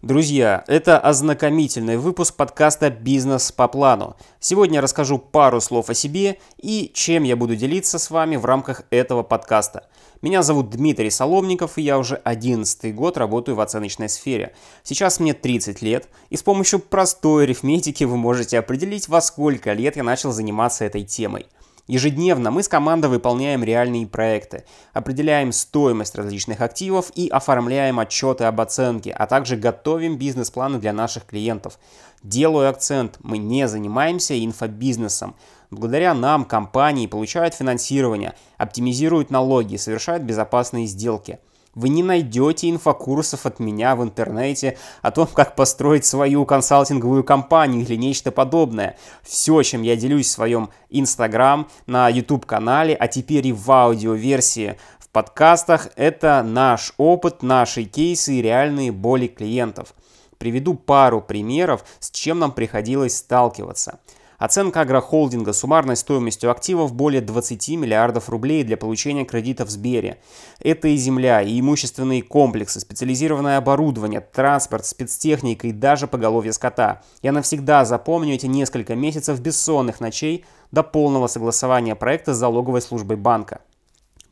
Друзья, 0.00 0.62
это 0.68 0.96
ознакомительный 0.96 1.96
выпуск 1.96 2.36
подкаста 2.36 2.88
«Бизнес 2.88 3.50
по 3.50 3.66
плану». 3.66 4.14
Сегодня 4.38 4.76
я 4.76 4.80
расскажу 4.80 5.18
пару 5.18 5.60
слов 5.60 5.90
о 5.90 5.94
себе 5.94 6.38
и 6.56 6.92
чем 6.94 7.24
я 7.24 7.34
буду 7.34 7.56
делиться 7.56 7.98
с 7.98 8.08
вами 8.08 8.36
в 8.36 8.44
рамках 8.44 8.84
этого 8.90 9.24
подкаста. 9.24 9.88
Меня 10.22 10.44
зовут 10.44 10.70
Дмитрий 10.70 11.10
Соломников, 11.10 11.78
и 11.78 11.82
я 11.82 11.98
уже 11.98 12.14
11 12.14 12.94
год 12.94 13.16
работаю 13.16 13.56
в 13.56 13.60
оценочной 13.60 14.08
сфере. 14.08 14.54
Сейчас 14.84 15.18
мне 15.18 15.34
30 15.34 15.82
лет, 15.82 16.08
и 16.30 16.36
с 16.36 16.44
помощью 16.44 16.78
простой 16.78 17.42
арифметики 17.42 18.04
вы 18.04 18.16
можете 18.16 18.60
определить, 18.60 19.08
во 19.08 19.20
сколько 19.20 19.72
лет 19.72 19.96
я 19.96 20.04
начал 20.04 20.30
заниматься 20.30 20.84
этой 20.84 21.02
темой– 21.02 21.48
Ежедневно 21.88 22.50
мы 22.50 22.62
с 22.62 22.68
командой 22.68 23.08
выполняем 23.08 23.64
реальные 23.64 24.06
проекты, 24.06 24.64
определяем 24.92 25.52
стоимость 25.52 26.14
различных 26.16 26.60
активов 26.60 27.10
и 27.14 27.28
оформляем 27.28 27.98
отчеты 27.98 28.44
об 28.44 28.60
оценке, 28.60 29.10
а 29.10 29.26
также 29.26 29.56
готовим 29.56 30.18
бизнес-планы 30.18 30.78
для 30.78 30.92
наших 30.92 31.24
клиентов. 31.24 31.78
Делаю 32.22 32.68
акцент, 32.68 33.16
мы 33.20 33.38
не 33.38 33.66
занимаемся 33.66 34.38
инфобизнесом. 34.38 35.34
Благодаря 35.70 36.12
нам 36.12 36.44
компании 36.44 37.06
получают 37.06 37.54
финансирование, 37.54 38.34
оптимизируют 38.58 39.30
налоги, 39.30 39.76
совершают 39.76 40.24
безопасные 40.24 40.86
сделки– 40.86 41.38
вы 41.78 41.90
не 41.90 42.02
найдете 42.02 42.68
инфокурсов 42.68 43.46
от 43.46 43.60
меня 43.60 43.94
в 43.94 44.02
интернете 44.02 44.76
о 45.00 45.12
том, 45.12 45.28
как 45.28 45.54
построить 45.54 46.04
свою 46.04 46.44
консалтинговую 46.44 47.22
компанию 47.22 47.82
или 47.82 47.94
нечто 47.94 48.32
подобное. 48.32 48.96
Все, 49.22 49.62
чем 49.62 49.82
я 49.82 49.94
делюсь 49.94 50.26
в 50.26 50.32
своем 50.32 50.70
Инстаграм, 50.90 51.68
на 51.86 52.08
YouTube-канале, 52.08 52.96
а 52.96 53.06
теперь 53.06 53.46
и 53.46 53.52
в 53.52 53.70
аудиоверсии 53.70 54.76
в 54.98 55.08
подкастах, 55.10 55.90
это 55.94 56.42
наш 56.42 56.94
опыт, 56.96 57.44
наши 57.44 57.84
кейсы 57.84 58.34
и 58.34 58.42
реальные 58.42 58.90
боли 58.90 59.28
клиентов. 59.28 59.94
Приведу 60.36 60.74
пару 60.74 61.20
примеров, 61.20 61.84
с 62.00 62.10
чем 62.10 62.40
нам 62.40 62.50
приходилось 62.50 63.16
сталкиваться– 63.16 64.00
Оценка 64.38 64.82
агрохолдинга 64.82 65.52
суммарной 65.52 65.96
стоимостью 65.96 66.52
активов 66.52 66.94
более 66.94 67.20
20 67.20 67.70
миллиардов 67.70 68.28
рублей 68.28 68.62
для 68.62 68.76
получения 68.76 69.24
кредитов 69.24 69.66
в 69.66 69.72
Сбере. 69.72 70.18
Это 70.60 70.86
и 70.86 70.96
земля, 70.96 71.42
и 71.42 71.58
имущественные 71.58 72.22
комплексы, 72.22 72.78
специализированное 72.78 73.58
оборудование, 73.58 74.20
транспорт, 74.20 74.86
спецтехника 74.86 75.66
и 75.66 75.72
даже 75.72 76.06
поголовье 76.06 76.52
скота. 76.52 77.02
Я 77.20 77.32
навсегда 77.32 77.84
запомню 77.84 78.34
эти 78.34 78.46
несколько 78.46 78.94
месяцев 78.94 79.40
бессонных 79.40 79.98
ночей 79.98 80.44
до 80.70 80.84
полного 80.84 81.26
согласования 81.26 81.96
проекта 81.96 82.32
с 82.32 82.38
залоговой 82.38 82.80
службой 82.80 83.16
банка. 83.16 83.60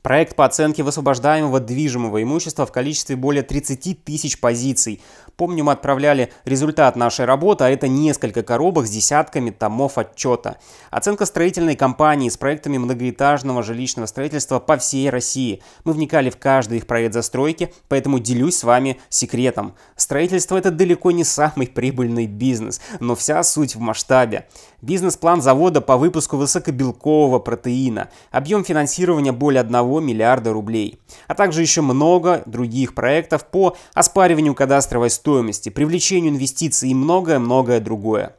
Проект 0.06 0.36
по 0.36 0.44
оценке 0.44 0.84
высвобождаемого 0.84 1.58
движимого 1.58 2.22
имущества 2.22 2.64
в 2.64 2.70
количестве 2.70 3.16
более 3.16 3.42
30 3.42 4.04
тысяч 4.04 4.38
позиций. 4.38 5.02
Помню, 5.36 5.64
мы 5.64 5.72
отправляли 5.72 6.32
результат 6.46 6.96
нашей 6.96 7.26
работы, 7.26 7.64
а 7.64 7.68
это 7.68 7.88
несколько 7.88 8.42
коробок 8.42 8.86
с 8.86 8.90
десятками 8.90 9.50
томов 9.50 9.98
отчета. 9.98 10.56
Оценка 10.90 11.26
строительной 11.26 11.76
компании 11.76 12.30
с 12.30 12.38
проектами 12.38 12.78
многоэтажного 12.78 13.62
жилищного 13.62 14.06
строительства 14.06 14.60
по 14.60 14.78
всей 14.78 15.10
России. 15.10 15.62
Мы 15.84 15.92
вникали 15.92 16.30
в 16.30 16.38
каждый 16.38 16.78
их 16.78 16.86
проект 16.86 17.12
застройки, 17.12 17.74
поэтому 17.88 18.18
делюсь 18.18 18.56
с 18.56 18.64
вами 18.64 18.98
секретом. 19.10 19.74
Строительство 19.94 20.56
это 20.56 20.70
далеко 20.70 21.10
не 21.10 21.24
самый 21.24 21.66
прибыльный 21.66 22.26
бизнес, 22.26 22.80
но 23.00 23.14
вся 23.14 23.42
суть 23.42 23.76
в 23.76 23.78
масштабе. 23.78 24.46
Бизнес-план 24.80 25.42
завода 25.42 25.82
по 25.82 25.98
выпуску 25.98 26.38
высокобелкового 26.38 27.40
протеина. 27.40 28.08
Объем 28.30 28.64
финансирования 28.64 29.32
более 29.32 29.60
1 29.60 30.02
миллиарда 30.02 30.52
рублей. 30.52 30.98
А 31.26 31.34
также 31.34 31.60
еще 31.60 31.82
много 31.82 32.42
других 32.46 32.94
проектов 32.94 33.44
по 33.44 33.76
оспариванию 33.92 34.54
кадастровой 34.54 35.10
стоимости, 35.10 35.25
привлечению 35.70 36.32
инвестиций 36.32 36.90
и 36.90 36.94
многое-многое 36.94 37.80
другое. 37.80 38.36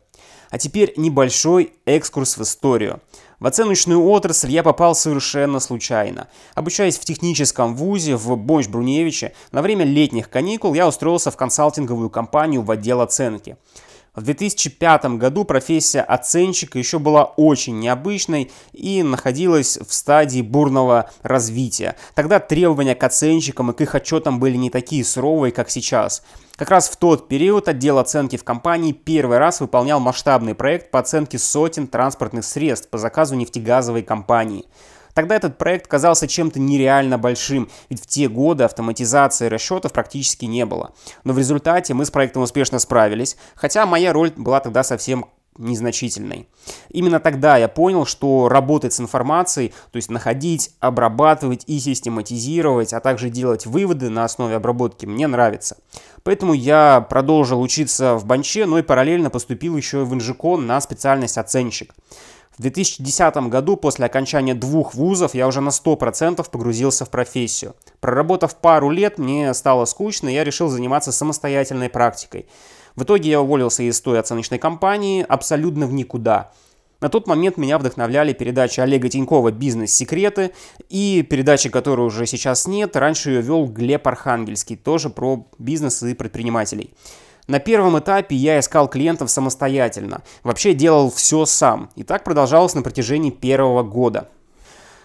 А 0.49 0.57
теперь 0.57 0.93
небольшой 0.95 1.73
экскурс 1.85 2.37
в 2.37 2.43
историю. 2.43 3.01
В 3.39 3.45
оценочную 3.45 4.03
отрасль 4.03 4.49
я 4.49 4.63
попал 4.63 4.95
совершенно 4.95 5.59
случайно. 5.59 6.27
Обучаясь 6.55 6.97
в 6.97 7.05
техническом 7.05 7.75
вузе 7.75 8.15
в 8.15 8.31
Бонч-Бруевиче, 8.35 9.33
на 9.51 9.61
время 9.61 9.85
летних 9.85 10.29
каникул 10.29 10.73
я 10.73 10.87
устроился 10.87 11.29
в 11.29 11.37
консалтинговую 11.37 12.09
компанию 12.09 12.63
в 12.63 12.71
отдел 12.71 13.01
оценки. 13.01 13.57
В 14.17 14.23
2005 14.23 15.17
году 15.17 15.45
профессия 15.45 16.01
оценщика 16.01 16.79
еще 16.79 16.97
была 16.97 17.23
очень 17.23 17.77
необычной 17.77 18.51
и 18.73 19.03
находилась 19.03 19.77
в 19.77 19.93
стадии 19.93 20.41
бурного 20.41 21.11
развития. 21.21 21.95
Тогда 22.15 22.39
требования 22.39 22.95
к 22.95 23.03
оценщикам 23.03 23.69
и 23.69 23.75
к 23.75 23.81
их 23.81 23.93
отчетам 23.93 24.39
были 24.39 24.57
не 24.57 24.71
такие 24.71 25.05
суровые, 25.05 25.51
как 25.51 25.69
сейчас. 25.69 26.23
Как 26.55 26.71
раз 26.71 26.89
в 26.89 26.97
тот 26.97 27.27
период 27.27 27.67
отдел 27.67 27.99
оценки 27.99 28.37
в 28.37 28.43
компании 28.43 28.91
первый 28.91 29.37
раз 29.37 29.59
выполнял 29.59 29.99
масштабный 29.99 30.55
проект 30.55 30.89
по 30.89 30.97
оценке 30.97 31.37
сотен 31.37 31.85
транспортных 31.85 32.43
средств 32.43 32.89
по 32.89 32.97
заказу 32.97 33.35
нефтегазовой 33.35 34.01
компании. 34.01 34.65
Тогда 35.17 35.35
этот 35.35 35.57
проект 35.57 35.87
казался 35.87 36.27
чем-то 36.27 36.59
нереально 36.59 37.17
большим, 37.17 37.71
ведь 37.89 38.03
в 38.03 38.05
те 38.05 38.29
годы 38.29 38.65
автоматизации 38.65 39.47
расчетов 39.47 39.91
практически 39.91 40.45
не 40.45 40.63
было. 40.63 40.93
Но 41.23 41.33
в 41.33 41.39
результате 41.39 41.95
мы 41.95 42.05
с 42.05 42.11
проектом 42.11 42.43
успешно 42.43 42.77
справились, 42.77 43.35
хотя 43.55 43.87
моя 43.87 44.13
роль 44.13 44.31
была 44.37 44.59
тогда 44.59 44.83
совсем 44.83 45.25
незначительной. 45.57 46.47
Именно 46.91 47.19
тогда 47.19 47.57
я 47.57 47.67
понял, 47.67 48.05
что 48.05 48.47
работать 48.47 48.93
с 48.93 48.99
информацией, 48.99 49.73
то 49.91 49.95
есть 49.95 50.11
находить, 50.11 50.69
обрабатывать 50.81 51.63
и 51.65 51.79
систематизировать, 51.79 52.93
а 52.93 52.99
также 52.99 53.31
делать 53.31 53.65
выводы 53.65 54.11
на 54.11 54.23
основе 54.23 54.55
обработки, 54.55 55.07
мне 55.07 55.25
нравится. 55.25 55.77
Поэтому 56.21 56.53
я 56.53 57.01
продолжил 57.01 57.59
учиться 57.59 58.17
в 58.17 58.25
Банче, 58.25 58.67
но 58.67 58.77
и 58.77 58.83
параллельно 58.83 59.31
поступил 59.31 59.77
еще 59.77 60.05
в 60.05 60.13
Инжикон 60.13 60.67
на 60.67 60.79
специальность 60.79 61.39
оценщик. 61.39 61.95
В 62.57 62.61
2010 62.63 63.35
году, 63.49 63.77
после 63.77 64.07
окончания 64.07 64.55
двух 64.55 64.95
вузов, 64.95 65.35
я 65.35 65.47
уже 65.47 65.61
на 65.61 65.69
100% 65.69 66.49
погрузился 66.49 67.05
в 67.05 67.11
профессию. 67.11 67.75
Проработав 67.99 68.55
пару 68.55 68.89
лет, 68.89 69.19
мне 69.19 69.53
стало 69.53 69.85
скучно, 69.85 70.29
и 70.29 70.33
я 70.33 70.43
решил 70.43 70.67
заниматься 70.67 71.11
самостоятельной 71.11 71.89
практикой. 71.89 72.47
В 72.95 73.03
итоге 73.03 73.29
я 73.29 73.41
уволился 73.41 73.83
из 73.83 74.01
той 74.01 74.19
оценочной 74.19 74.57
компании 74.57 75.23
абсолютно 75.29 75.85
в 75.85 75.93
никуда. 75.93 76.51
На 76.99 77.09
тот 77.09 77.27
момент 77.27 77.57
меня 77.57 77.77
вдохновляли 77.77 78.33
передачи 78.33 78.79
Олега 78.79 79.07
Тинькова 79.07 79.51
«Бизнес-секреты» 79.51 80.49
и 80.89 81.21
передачи, 81.21 81.69
которой 81.69 82.07
уже 82.07 82.25
сейчас 82.25 82.65
нет. 82.65 82.95
Раньше 82.95 83.29
ее 83.29 83.41
вел 83.41 83.67
Глеб 83.67 84.07
Архангельский, 84.07 84.77
тоже 84.77 85.11
про 85.11 85.45
бизнес 85.59 86.01
и 86.01 86.15
предпринимателей. 86.15 86.91
На 87.47 87.59
первом 87.59 87.97
этапе 87.97 88.35
я 88.35 88.59
искал 88.59 88.89
клиентов 88.89 89.31
самостоятельно. 89.31 90.21
Вообще 90.43 90.73
делал 90.73 91.09
все 91.09 91.45
сам. 91.45 91.89
И 91.95 92.03
так 92.03 92.25
продолжалось 92.25 92.73
на 92.73 92.81
протяжении 92.81 93.31
первого 93.31 93.83
года. 93.83 94.27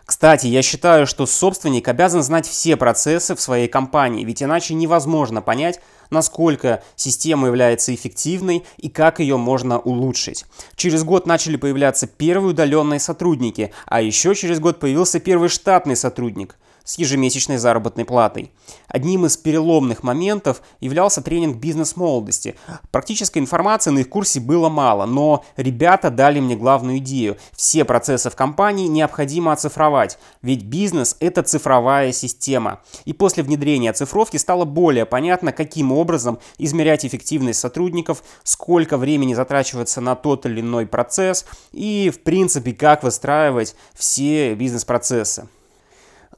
Кстати, 0.04 0.48
я 0.48 0.60
считаю, 0.62 1.06
что 1.06 1.26
собственник 1.26 1.86
обязан 1.86 2.24
знать 2.24 2.46
все 2.46 2.76
процессы 2.76 3.36
в 3.36 3.40
своей 3.40 3.68
компании, 3.68 4.24
ведь 4.24 4.42
иначе 4.42 4.74
невозможно 4.74 5.40
понять, 5.40 5.80
насколько 6.10 6.82
система 6.96 7.46
является 7.46 7.94
эффективной 7.94 8.64
и 8.76 8.88
как 8.88 9.20
ее 9.20 9.36
можно 9.36 9.78
улучшить. 9.78 10.44
Через 10.74 11.04
год 11.04 11.26
начали 11.26 11.56
появляться 11.56 12.08
первые 12.08 12.50
удаленные 12.50 12.98
сотрудники, 12.98 13.72
а 13.86 14.02
еще 14.02 14.34
через 14.34 14.58
год 14.58 14.80
появился 14.80 15.20
первый 15.20 15.48
штатный 15.48 15.96
сотрудник 15.96 16.56
с 16.84 16.98
ежемесячной 16.98 17.58
заработной 17.58 18.04
платой. 18.04 18.50
Одним 18.88 19.26
из 19.26 19.36
переломных 19.36 20.02
моментов 20.02 20.62
являлся 20.80 21.22
тренинг 21.22 21.56
бизнес-молодости. 21.58 22.56
Практической 22.90 23.38
информации 23.38 23.90
на 23.90 24.00
их 24.00 24.08
курсе 24.08 24.40
было 24.40 24.68
мало, 24.68 25.06
но 25.06 25.44
ребята 25.56 26.10
дали 26.10 26.40
мне 26.40 26.56
главную 26.56 26.98
идею. 26.98 27.36
Все 27.52 27.84
процессы 27.84 28.30
в 28.30 28.36
компании 28.36 28.86
необходимо 28.86 29.52
оцифровать, 29.52 30.18
ведь 30.42 30.64
бизнес– 30.64 31.16
это 31.20 31.42
цифровая 31.42 32.12
система. 32.12 32.80
И 33.04 33.12
после 33.12 33.42
внедрения 33.42 33.90
оцифровки 33.90 34.36
стало 34.36 34.64
более 34.64 35.06
понятно, 35.06 35.52
каким 35.52 35.92
образом 35.92 36.38
измерять 36.58 37.04
эффективность 37.04 37.60
сотрудников, 37.60 38.22
сколько 38.44 38.96
времени 38.96 39.34
затрачивается 39.34 40.00
на 40.00 40.16
тот 40.16 40.46
или 40.46 40.60
иной 40.60 40.86
процесс 40.86 41.46
и, 41.72 42.10
в 42.10 42.22
принципе, 42.22 42.72
как 42.72 43.02
выстраивать 43.02 43.74
все 43.94 44.54
бизнес-процессы. 44.54 45.48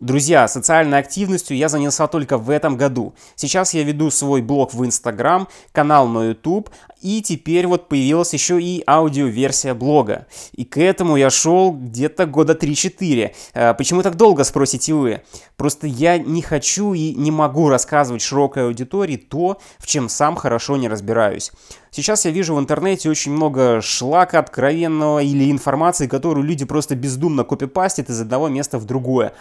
Друзья, 0.04 0.46
социальной 0.48 0.98
активностью 0.98 1.56
я 1.56 1.70
занялся 1.70 2.06
только 2.08 2.36
в 2.36 2.50
этом 2.50 2.76
году. 2.76 3.14
Сейчас 3.36 3.72
я 3.72 3.84
веду 3.84 4.10
свой 4.10 4.42
блог 4.42 4.74
в 4.74 4.84
Инстаграм, 4.84 5.48
канал 5.72 6.08
на 6.08 6.28
YouTube 6.28 6.68
И 7.00 7.22
теперь 7.22 7.66
вот 7.66 7.88
появилась 7.88 8.34
еще 8.34 8.60
и 8.60 8.84
аудиоверсия 8.86 9.72
блога. 9.72 10.26
И 10.52 10.66
к 10.66 10.76
этому 10.76 11.16
я 11.16 11.30
шел 11.30 11.72
где-то 11.72 12.26
года 12.26 12.52
3-4. 12.52 13.34
А, 13.54 13.72
почему 13.72 14.02
так 14.02 14.16
долго, 14.16 14.44
спросите 14.44 14.92
вы? 14.92 15.22
Просто 15.56 15.86
я 15.86 16.18
не 16.18 16.42
хочу 16.42 16.92
и 16.92 17.14
не 17.14 17.30
могу 17.30 17.70
рассказывать 17.70 18.20
широкой 18.20 18.66
аудитории 18.66 19.16
то, 19.16 19.58
в 19.78 19.86
чем 19.86 20.10
сам 20.10 20.36
хорошо 20.36 20.76
не 20.76 20.88
разбираюсь. 20.88 21.50
Сейчас 21.96 22.24
я 22.24 22.32
вижу 22.32 22.56
в 22.56 22.58
интернете 22.58 23.08
очень 23.08 23.30
много 23.30 23.80
шлака 23.80 24.40
откровенного 24.40 25.22
или 25.22 25.48
информации, 25.48 26.08
которую 26.08 26.44
люди 26.44 26.64
просто 26.64 26.96
бездумно 26.96 27.44
копипастят 27.44 28.10
из 28.10 28.20
одного 28.20 28.48
места 28.48 28.80
в 28.80 28.84
другое. 28.84 29.32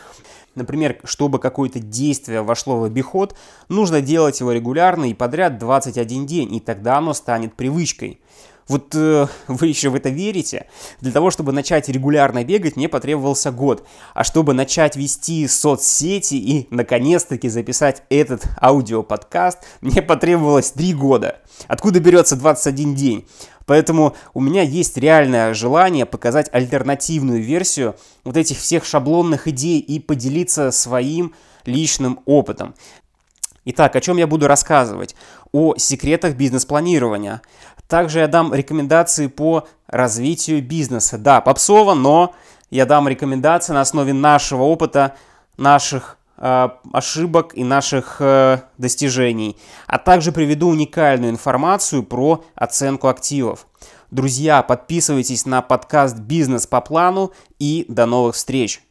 Например, 0.53 0.99
чтобы 1.03 1.39
какое-то 1.39 1.79
действие 1.79 2.43
вошло 2.43 2.77
в 2.77 2.83
обиход, 2.83 3.35
нужно 3.69 4.01
делать 4.01 4.39
его 4.39 4.51
регулярно 4.51 5.09
и 5.09 5.15
подряд 5.15 5.57
21 5.57 6.27
день, 6.27 6.53
и 6.53 6.59
тогда 6.59 6.99
оно 6.99 7.15
станет 7.15 7.55
привычкой. 7.55 8.19
Вот 8.67 8.95
э, 8.95 9.27
вы 9.47 9.67
еще 9.67 9.89
в 9.89 9.95
это 9.95 10.09
верите? 10.09 10.67
Для 11.01 11.11
того, 11.11 11.31
чтобы 11.31 11.51
начать 11.51 11.89
регулярно 11.89 12.43
бегать, 12.43 12.75
мне 12.75 12.89
потребовался 12.89 13.51
год. 13.51 13.85
А 14.13 14.23
чтобы 14.23 14.53
начать 14.53 14.95
вести 14.95 15.47
соцсети 15.47 16.35
и, 16.35 16.67
наконец-таки, 16.69 17.49
записать 17.49 18.03
этот 18.09 18.43
аудиоподкаст, 18.61 19.59
мне 19.81 20.01
потребовалось 20.03 20.71
3 20.71 20.93
года. 20.93 21.39
Откуда 21.67 21.99
берется 21.99 22.35
21 22.35 22.95
день? 22.95 23.27
Поэтому 23.65 24.15
у 24.33 24.41
меня 24.41 24.61
есть 24.61 24.97
реальное 24.97 25.53
желание 25.53 26.05
показать 26.05 26.49
альтернативную 26.51 27.41
версию 27.41 27.95
вот 28.23 28.35
этих 28.37 28.57
всех 28.57 28.85
шаблонных 28.85 29.47
идей 29.47 29.79
и 29.79 29.99
поделиться 29.99 30.71
своим 30.71 31.33
личным 31.65 32.19
опытом. 32.25 32.75
Итак, 33.65 33.95
о 33.95 34.01
чем 34.01 34.17
я 34.17 34.27
буду 34.27 34.47
рассказывать? 34.47 35.15
О 35.53 35.75
секретах 35.77 36.35
бизнес-планирования. 36.35 37.41
Также 37.93 38.21
я 38.21 38.27
дам 38.27 38.51
рекомендации 38.51 39.27
по 39.27 39.67
развитию 39.85 40.63
бизнеса. 40.63 41.19
Да, 41.19 41.41
попсово, 41.41 41.93
но 41.93 42.33
я 42.71 42.87
дам 42.87 43.07
рекомендации 43.07 43.71
на 43.71 43.81
основе 43.81 44.13
нашего 44.13 44.63
опыта, 44.63 45.13
наших 45.57 46.17
э, 46.39 46.69
ошибок 46.91 47.51
и 47.53 47.63
наших 47.63 48.15
э, 48.17 48.61
достижений. 48.79 49.57
А 49.85 49.99
также 49.99 50.31
приведу 50.31 50.69
уникальную 50.69 51.29
информацию 51.29 52.01
про 52.01 52.43
оценку 52.55 53.09
активов. 53.09 53.67
Друзья, 54.09 54.63
подписывайтесь 54.63 55.45
на 55.45 55.61
подкаст 55.61 56.17
«Бизнес 56.17 56.65
по 56.65 56.81
плану» 56.81 57.31
и 57.59 57.85
до 57.89 58.07
новых 58.07 58.33
встреч! 58.33 58.81